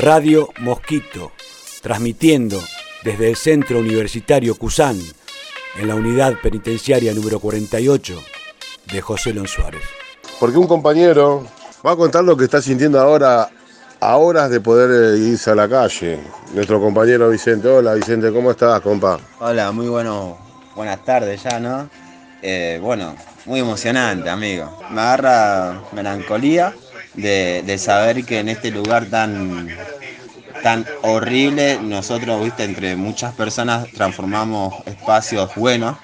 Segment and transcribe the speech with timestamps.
[0.00, 1.30] Radio Mosquito,
[1.82, 2.58] transmitiendo
[3.04, 4.98] desde el Centro Universitario Cusán,
[5.78, 8.18] en la unidad penitenciaria número 48
[8.90, 9.82] de José Lon Suárez.
[10.38, 11.46] Porque un compañero
[11.86, 13.50] va a contar lo que está sintiendo ahora
[14.00, 16.18] a horas de poder eh, irse a la calle.
[16.54, 17.68] Nuestro compañero Vicente.
[17.68, 19.20] Hola Vicente, ¿cómo estás, compa?
[19.38, 20.38] Hola, muy bueno,
[20.74, 21.90] buenas tardes ya, ¿no?
[22.40, 23.14] Eh, bueno,
[23.44, 24.78] muy emocionante, amigo.
[24.90, 26.72] Me agarra melancolía
[27.20, 29.68] de, de saber que en este lugar tan,
[30.62, 35.96] tan horrible, nosotros, viste, entre muchas personas transformamos espacios buenos.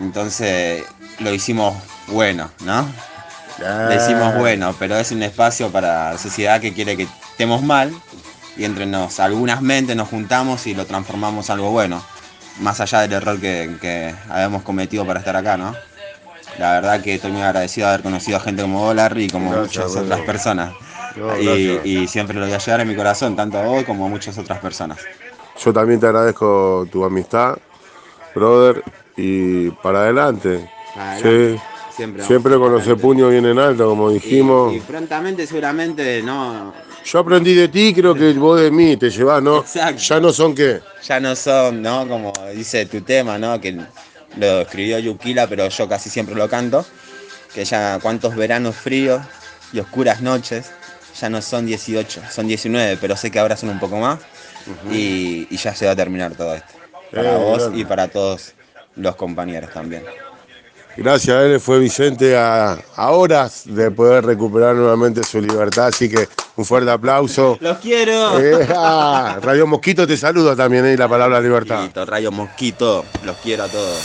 [0.00, 0.84] Entonces
[1.20, 1.74] lo hicimos
[2.08, 2.86] bueno, ¿no?
[3.88, 7.94] Le hicimos bueno, pero es un espacio para la sociedad que quiere que estemos mal
[8.56, 12.04] y entre nos, algunas mentes nos juntamos y lo transformamos en algo bueno,
[12.60, 15.74] más allá del error que, que habíamos cometido para estar acá, ¿no?
[16.58, 19.30] La verdad que estoy muy agradecido de haber conocido a gente como vos, Larry, y
[19.30, 20.74] como Gracias, muchas otras personas.
[21.16, 21.38] No,
[21.84, 24.36] y, siempre lo voy a llevar en mi corazón, tanto a vos como a muchas
[24.38, 24.98] otras personas.
[25.62, 27.56] Yo también te agradezco tu amistad,
[28.34, 28.82] brother,
[29.16, 30.68] y para adelante.
[31.22, 31.56] Sí.
[31.94, 34.74] Siempre, siempre con los puños bien en alto, como Y- dijimos.
[34.74, 36.74] Y, prontamente seguramente no,
[37.04, 39.58] Yo aprendí de ti, creo que vos de mí te llevás, ¿no?
[39.58, 40.02] Exacto.
[40.02, 40.80] Ya no son qué.
[41.06, 42.08] ya no son, ¿no?
[42.08, 43.60] Como dice tu tema, ¿no?
[43.60, 43.78] Que
[44.36, 46.84] lo escribió Yukila, pero yo casi siempre lo canto.
[47.54, 49.22] Que ya cuántos veranos fríos
[49.72, 50.70] y oscuras noches,
[51.20, 54.18] ya no son 18, son 19, pero sé que ahora son un poco más.
[54.90, 56.72] y, y ya se va a terminar todo esto.
[57.12, 57.78] Para Eh, vos grande.
[57.80, 58.54] y para todos
[58.96, 60.02] los compañeros también.
[60.96, 66.08] Gracias a él fue Vicente a, a horas de poder recuperar nuevamente su libertad, así
[66.08, 67.58] que un fuerte aplauso.
[67.60, 68.38] ¡Los quiero!
[68.38, 71.82] Eh, ah, Radio Mosquito te saluda también, eh, la palabra libertad.
[71.82, 73.98] Listo, Rayo Mosquito, los quiero a todos.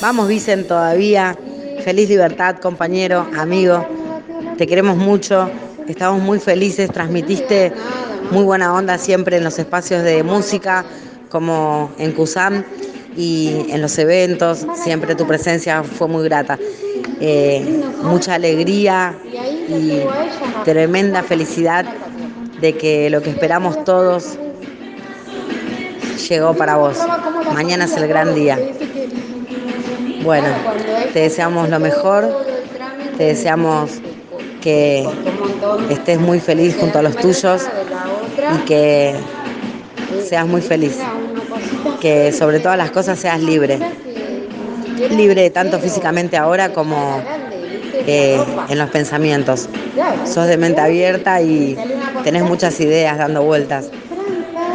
[0.00, 1.36] Vamos, Vicen, todavía.
[1.84, 3.86] Feliz libertad, compañero, amigo.
[4.58, 5.48] Te queremos mucho.
[5.86, 6.90] Estamos muy felices.
[6.90, 7.72] Transmitiste
[8.32, 10.84] muy buena onda siempre en los espacios de música,
[11.30, 12.64] como en Cusam
[13.16, 14.66] y en los eventos.
[14.74, 16.58] Siempre tu presencia fue muy grata.
[17.20, 19.16] Eh, mucha alegría
[19.68, 20.00] y
[20.64, 21.86] tremenda felicidad
[22.60, 24.38] de que lo que esperamos todos
[26.28, 26.98] llegó para vos.
[27.54, 28.58] Mañana es el gran día.
[30.22, 30.48] Bueno,
[31.12, 32.44] te deseamos lo mejor,
[33.16, 33.92] te deseamos
[34.60, 35.08] que
[35.90, 37.62] estés muy feliz junto a los tuyos
[38.56, 39.14] y que
[40.28, 40.98] seas muy feliz.
[42.00, 43.78] Que sobre todas las cosas seas libre.
[45.10, 47.22] Libre tanto físicamente ahora como
[48.06, 48.38] eh,
[48.68, 49.68] en los pensamientos.
[50.24, 51.76] Sos de mente abierta y
[52.24, 53.90] tenés muchas ideas dando vueltas.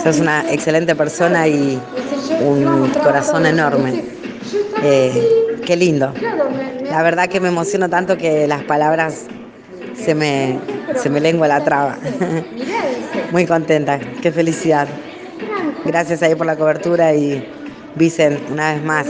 [0.03, 1.79] Sos una excelente persona y
[2.41, 4.03] un corazón enorme.
[4.83, 6.13] Eh, qué lindo.
[6.89, 9.27] La verdad que me emociono tanto que las palabras
[9.95, 10.59] se me,
[11.01, 11.97] se me lengua la traba.
[13.31, 14.87] Muy contenta, qué felicidad.
[15.85, 17.47] Gracias ahí por la cobertura y
[17.95, 19.07] Vicen, una vez más.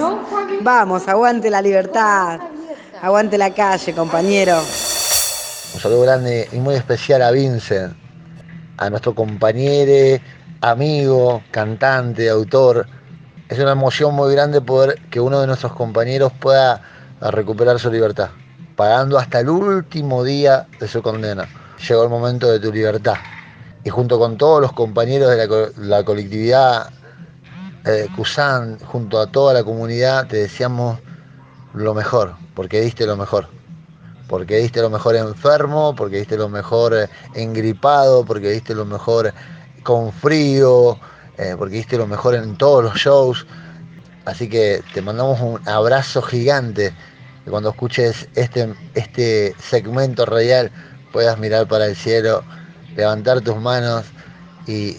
[0.62, 2.40] Vamos, aguante la libertad,
[3.02, 4.58] aguante la calle, compañero.
[5.74, 7.94] Un saludo grande y muy especial a Vincent,
[8.78, 10.24] a nuestro compañero,
[10.62, 12.88] amigo, cantante, autor.
[13.50, 16.82] Es una emoción muy grande poder que uno de nuestros compañeros pueda
[17.20, 18.30] recuperar su libertad,
[18.78, 21.48] pagando hasta el último día de su condena.
[21.88, 23.16] Llegó el momento de tu libertad.
[23.84, 26.90] Y junto con todos los compañeros de la, la colectividad
[27.86, 31.00] eh, Cusán, junto a toda la comunidad, te deseamos
[31.74, 33.48] lo mejor, porque diste lo mejor
[34.32, 39.34] porque diste lo mejor enfermo, porque diste lo mejor eh, engripado, porque diste lo mejor
[39.84, 40.98] con frío,
[41.38, 43.46] eh, porque diste lo mejor en todos los shows.
[44.24, 46.94] Así que te mandamos un abrazo gigante.
[47.44, 50.72] Que cuando escuches este, este segmento radial
[51.12, 52.42] puedas mirar para el cielo,
[52.96, 54.06] levantar tus manos
[54.68, 54.98] y,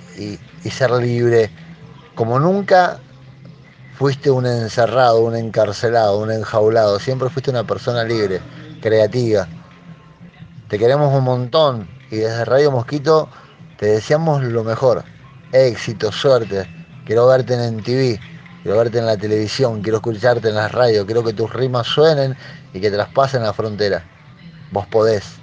[0.70, 1.50] ser libre.
[2.14, 2.98] Como nunca
[3.98, 6.98] fuiste un encerrado, un encarcelado, un enjaulado.
[6.98, 8.40] Siempre fuiste una persona libre,
[8.80, 9.46] creativa.
[10.68, 13.28] Te queremos un montón y desde Radio Mosquito
[13.78, 15.04] te deseamos lo mejor.
[15.52, 16.66] Éxito, suerte.
[17.04, 18.18] Quiero verte en TV,
[18.62, 22.36] quiero verte en la televisión, quiero escucharte en las radios, quiero que tus rimas suenen
[22.72, 24.04] y que traspasen la frontera.
[24.70, 25.34] Vos podés.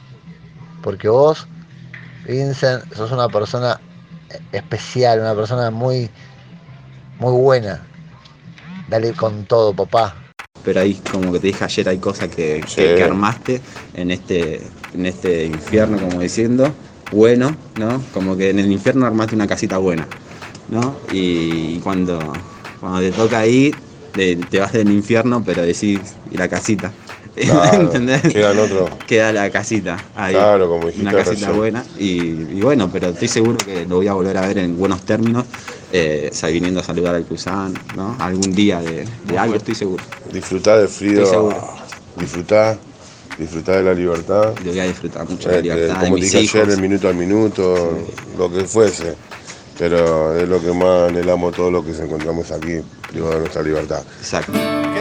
[0.81, 1.47] Porque vos,
[2.39, 3.79] Vincent, sos una persona
[4.51, 6.09] especial, una persona muy,
[7.19, 7.81] muy buena.
[8.87, 10.15] Dale con todo, papá.
[10.63, 12.75] Pero ahí, como que te dije ayer, hay cosas que, Sí.
[12.75, 13.61] que- que armaste
[13.95, 14.61] en este,
[14.93, 16.71] en este infierno, como diciendo,
[17.11, 18.01] bueno, ¿no?
[18.13, 20.07] Como que en el infierno armaste una casita buena,
[20.69, 20.95] ¿no?
[21.11, 22.19] Y cuando,
[22.79, 23.73] cuando te toca ahí,
[24.13, 25.99] te, te vas del infierno, pero decís,
[26.29, 26.91] y la casita.
[27.45, 28.21] Claro, ¿entendés?
[28.21, 28.89] queda otro.
[29.07, 30.33] Queda la casita ahí.
[30.33, 31.83] Claro, como dijiste Una casita buena.
[31.97, 35.01] Y, y bueno, pero estoy seguro que lo voy a volver a ver en buenos
[35.01, 35.45] términos.
[35.91, 38.15] Eh, viniendo a saludar al Cruzán, ¿no?
[38.19, 40.03] Algún día de, de algo, estoy seguro.
[40.31, 41.23] Disfrutá del frío.
[41.23, 41.67] Estoy seguro.
[42.17, 42.77] Disfrutá.
[43.37, 44.53] Disfrutá de la libertad.
[44.63, 46.55] Yo voy a disfrutar mucho de la libertad de como te mis dije hijos.
[46.61, 47.97] ayer, el minuto al minuto,
[48.37, 49.15] lo que fuese.
[49.77, 52.81] Pero es lo que más anhelamos todos los que nos encontramos aquí,
[53.13, 54.03] digo, de nuestra libertad.
[54.19, 54.51] Exacto.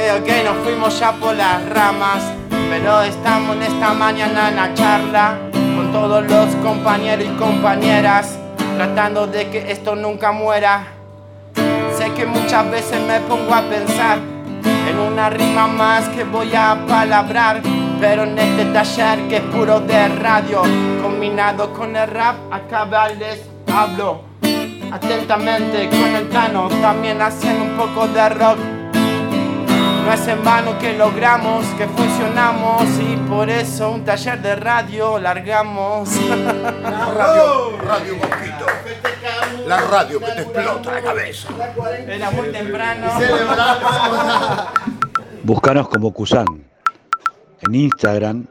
[0.09, 2.23] Creo que nos fuimos ya por las ramas,
[2.71, 8.39] pero estamos en esta mañana en la charla con todos los compañeros y compañeras,
[8.79, 10.87] tratando de que esto nunca muera.
[11.99, 14.17] Sé que muchas veces me pongo a pensar
[14.89, 17.61] en una rima más que voy a palabrar,
[18.01, 20.63] pero en este taller que es puro de radio,
[21.03, 24.23] combinado con el rap, acá les hablo
[24.91, 28.78] atentamente con el Tano, también haciendo un poco de rock.
[30.09, 35.19] No es en vano que logramos, que funcionamos y por eso un taller de radio
[35.19, 36.09] largamos.
[36.83, 38.67] Radio, Radio Mosquito.
[39.67, 41.49] La radio que te explota la cabeza.
[42.07, 43.07] Era muy temprano.
[45.43, 46.47] Búscanos como Kusan
[47.61, 48.47] en Instagram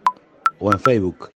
[0.59, 1.31] o en Facebook.